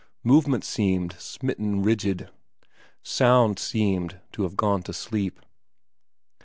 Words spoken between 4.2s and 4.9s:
to have gone